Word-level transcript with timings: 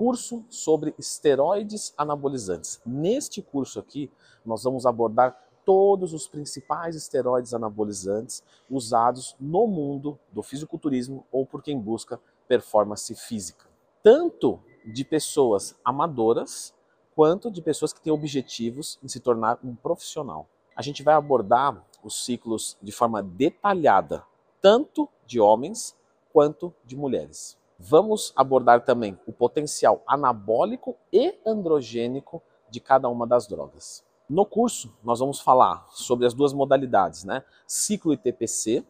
curso 0.00 0.42
sobre 0.48 0.94
esteroides 0.98 1.92
anabolizantes. 1.94 2.80
Neste 2.86 3.42
curso 3.42 3.78
aqui, 3.78 4.10
nós 4.46 4.64
vamos 4.64 4.86
abordar 4.86 5.38
todos 5.62 6.14
os 6.14 6.26
principais 6.26 6.96
esteroides 6.96 7.52
anabolizantes 7.52 8.42
usados 8.70 9.36
no 9.38 9.66
mundo 9.66 10.18
do 10.32 10.42
fisiculturismo 10.42 11.26
ou 11.30 11.44
por 11.44 11.62
quem 11.62 11.78
busca 11.78 12.18
performance 12.48 13.14
física. 13.14 13.66
Tanto 14.02 14.58
de 14.86 15.04
pessoas 15.04 15.76
amadoras 15.84 16.72
quanto 17.14 17.50
de 17.50 17.60
pessoas 17.60 17.92
que 17.92 18.00
têm 18.00 18.10
objetivos 18.10 18.98
em 19.02 19.08
se 19.08 19.20
tornar 19.20 19.58
um 19.62 19.74
profissional. 19.74 20.48
A 20.74 20.80
gente 20.80 21.02
vai 21.02 21.12
abordar 21.12 21.84
os 22.02 22.24
ciclos 22.24 22.78
de 22.80 22.90
forma 22.90 23.22
detalhada, 23.22 24.24
tanto 24.62 25.06
de 25.26 25.38
homens 25.38 25.94
quanto 26.32 26.72
de 26.86 26.96
mulheres. 26.96 27.59
Vamos 27.82 28.30
abordar 28.36 28.84
também 28.84 29.18
o 29.26 29.32
potencial 29.32 30.02
anabólico 30.06 30.98
e 31.10 31.34
androgênico 31.46 32.42
de 32.68 32.78
cada 32.78 33.08
uma 33.08 33.26
das 33.26 33.46
drogas. 33.46 34.04
No 34.28 34.44
curso, 34.44 34.94
nós 35.02 35.18
vamos 35.18 35.40
falar 35.40 35.86
sobre 35.90 36.26
as 36.26 36.34
duas 36.34 36.52
modalidades, 36.52 37.24
né? 37.24 37.42
Ciclo 37.66 38.12
ITPC 38.12 38.84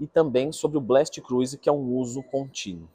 e 0.00 0.06
também 0.06 0.52
sobre 0.52 0.78
o 0.78 0.80
Blast 0.80 1.20
Cruise, 1.20 1.58
que 1.58 1.68
é 1.68 1.72
um 1.72 1.94
uso 1.94 2.22
contínuo. 2.22 2.88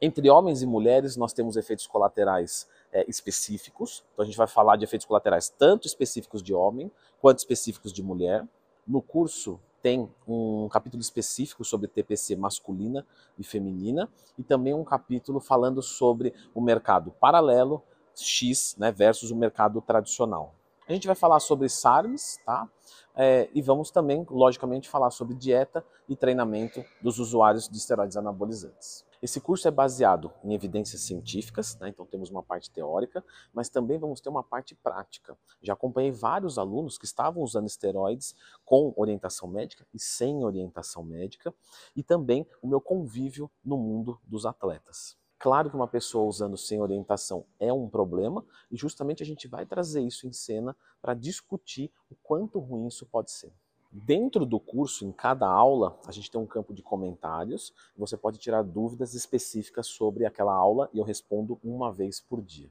Entre 0.00 0.30
homens 0.30 0.62
e 0.62 0.66
mulheres, 0.66 1.14
nós 1.14 1.34
temos 1.34 1.58
efeitos 1.58 1.86
colaterais 1.86 2.66
é, 2.90 3.04
específicos. 3.06 4.02
Então, 4.14 4.22
a 4.22 4.26
gente 4.26 4.38
vai 4.38 4.46
falar 4.46 4.76
de 4.76 4.84
efeitos 4.84 5.06
colaterais 5.06 5.50
tanto 5.50 5.86
específicos 5.86 6.42
de 6.42 6.54
homem 6.54 6.90
quanto 7.20 7.38
específicos 7.38 7.92
de 7.92 8.02
mulher. 8.02 8.46
No 8.86 9.02
curso, 9.02 9.60
tem 9.86 10.10
um 10.26 10.68
capítulo 10.68 11.00
específico 11.00 11.64
sobre 11.64 11.86
TPC 11.86 12.34
masculina 12.34 13.06
e 13.38 13.44
feminina 13.44 14.08
e 14.36 14.42
também 14.42 14.74
um 14.74 14.82
capítulo 14.82 15.38
falando 15.38 15.80
sobre 15.80 16.34
o 16.52 16.60
mercado 16.60 17.12
paralelo 17.20 17.80
X 18.12 18.74
né, 18.76 18.90
versus 18.90 19.30
o 19.30 19.36
mercado 19.36 19.80
tradicional. 19.80 20.55
A 20.88 20.92
gente 20.92 21.08
vai 21.08 21.16
falar 21.16 21.40
sobre 21.40 21.68
SARMs, 21.68 22.38
tá? 22.46 22.70
É, 23.16 23.50
e 23.52 23.60
vamos 23.60 23.90
também, 23.90 24.24
logicamente, 24.30 24.88
falar 24.88 25.10
sobre 25.10 25.34
dieta 25.34 25.84
e 26.08 26.14
treinamento 26.14 26.84
dos 27.02 27.18
usuários 27.18 27.68
de 27.68 27.76
esteroides 27.76 28.16
anabolizantes. 28.16 29.04
Esse 29.20 29.40
curso 29.40 29.66
é 29.66 29.70
baseado 29.72 30.30
em 30.44 30.54
evidências 30.54 31.00
científicas, 31.00 31.76
né? 31.78 31.88
então 31.88 32.06
temos 32.06 32.30
uma 32.30 32.42
parte 32.42 32.70
teórica, 32.70 33.24
mas 33.52 33.68
também 33.68 33.98
vamos 33.98 34.20
ter 34.20 34.28
uma 34.28 34.44
parte 34.44 34.76
prática. 34.76 35.36
Já 35.60 35.72
acompanhei 35.72 36.12
vários 36.12 36.56
alunos 36.56 36.98
que 36.98 37.04
estavam 37.06 37.42
usando 37.42 37.66
esteroides 37.66 38.36
com 38.64 38.92
orientação 38.96 39.48
médica 39.48 39.84
e 39.92 39.98
sem 39.98 40.44
orientação 40.44 41.02
médica, 41.02 41.52
e 41.96 42.02
também 42.04 42.46
o 42.62 42.68
meu 42.68 42.80
convívio 42.80 43.50
no 43.64 43.76
mundo 43.76 44.20
dos 44.24 44.46
atletas. 44.46 45.16
Claro 45.46 45.70
que 45.70 45.76
uma 45.76 45.86
pessoa 45.86 46.26
usando 46.26 46.56
sem 46.56 46.80
orientação 46.80 47.46
é 47.60 47.72
um 47.72 47.88
problema, 47.88 48.44
e 48.68 48.76
justamente 48.76 49.22
a 49.22 49.26
gente 49.26 49.46
vai 49.46 49.64
trazer 49.64 50.00
isso 50.00 50.26
em 50.26 50.32
cena 50.32 50.76
para 51.00 51.14
discutir 51.14 51.88
o 52.10 52.16
quanto 52.16 52.58
ruim 52.58 52.88
isso 52.88 53.06
pode 53.06 53.30
ser. 53.30 53.52
Dentro 53.92 54.44
do 54.44 54.58
curso, 54.58 55.06
em 55.06 55.12
cada 55.12 55.46
aula, 55.46 56.00
a 56.04 56.10
gente 56.10 56.32
tem 56.32 56.40
um 56.40 56.48
campo 56.48 56.74
de 56.74 56.82
comentários. 56.82 57.72
Você 57.96 58.16
pode 58.16 58.38
tirar 58.38 58.64
dúvidas 58.64 59.14
específicas 59.14 59.86
sobre 59.86 60.26
aquela 60.26 60.52
aula 60.52 60.90
e 60.92 60.98
eu 60.98 61.04
respondo 61.04 61.60
uma 61.62 61.92
vez 61.92 62.18
por 62.18 62.42
dia. 62.42 62.68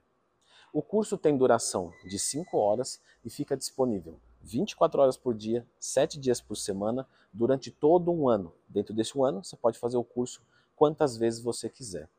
O 0.73 0.81
curso 0.81 1.17
tem 1.17 1.37
duração 1.37 1.93
de 2.03 2.19
5 2.19 2.57
horas 2.57 3.01
e 3.23 3.29
fica 3.29 3.55
disponível 3.55 4.19
24 4.41 5.01
horas 5.01 5.15
por 5.15 5.33
dia, 5.33 5.65
7 5.79 6.19
dias 6.19 6.41
por 6.41 6.57
semana, 6.57 7.07
durante 7.31 7.71
todo 7.71 8.11
um 8.11 8.27
ano. 8.27 8.51
Dentro 8.67 8.93
desse 8.93 9.17
um 9.17 9.23
ano, 9.23 9.45
você 9.45 9.55
pode 9.55 9.79
fazer 9.79 9.95
o 9.95 10.03
curso 10.03 10.41
quantas 10.75 11.15
vezes 11.15 11.41
você 11.41 11.69
quiser. 11.69 12.09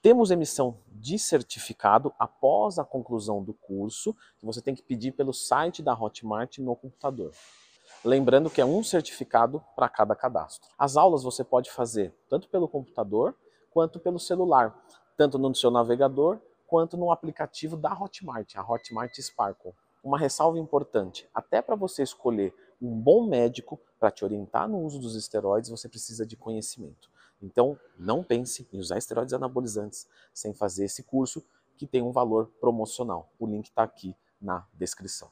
Temos 0.00 0.30
emissão 0.30 0.78
de 0.92 1.18
certificado 1.18 2.14
após 2.20 2.78
a 2.78 2.84
conclusão 2.84 3.42
do 3.42 3.52
curso, 3.52 4.14
que 4.38 4.46
você 4.46 4.62
tem 4.62 4.72
que 4.72 4.82
pedir 4.82 5.10
pelo 5.10 5.32
site 5.32 5.82
da 5.82 5.92
Hotmart 5.92 6.58
no 6.58 6.76
computador. 6.76 7.32
Lembrando 8.04 8.48
que 8.48 8.60
é 8.60 8.64
um 8.64 8.84
certificado 8.84 9.60
para 9.74 9.88
cada 9.88 10.14
cadastro. 10.14 10.70
As 10.78 10.96
aulas 10.96 11.24
você 11.24 11.42
pode 11.42 11.68
fazer 11.68 12.14
tanto 12.28 12.48
pelo 12.48 12.68
computador 12.68 13.34
quanto 13.72 13.98
pelo 13.98 14.20
celular, 14.20 14.72
tanto 15.16 15.36
no 15.36 15.52
seu 15.52 15.68
navegador 15.68 16.38
quanto 16.68 16.96
no 16.96 17.10
aplicativo 17.10 17.76
da 17.76 17.92
Hotmart, 17.92 18.54
a 18.54 18.62
Hotmart 18.62 19.18
Sparkle. 19.18 19.74
Uma 20.04 20.16
ressalva 20.16 20.60
importante: 20.60 21.28
até 21.34 21.60
para 21.60 21.74
você 21.74 22.04
escolher 22.04 22.54
um 22.80 22.96
bom 22.96 23.26
médico 23.26 23.80
para 23.98 24.12
te 24.12 24.24
orientar 24.24 24.68
no 24.68 24.78
uso 24.78 25.00
dos 25.00 25.16
esteroides, 25.16 25.70
você 25.70 25.88
precisa 25.88 26.24
de 26.24 26.36
conhecimento. 26.36 27.10
Então, 27.40 27.78
não 27.98 28.22
pense 28.22 28.68
em 28.72 28.78
usar 28.78 28.98
esteroides 28.98 29.32
anabolizantes 29.32 30.06
sem 30.32 30.52
fazer 30.52 30.84
esse 30.84 31.02
curso 31.02 31.44
que 31.76 31.86
tem 31.86 32.02
um 32.02 32.10
valor 32.10 32.46
promocional. 32.60 33.32
O 33.38 33.46
link 33.46 33.66
está 33.66 33.82
aqui 33.82 34.14
na 34.40 34.66
descrição. 34.74 35.30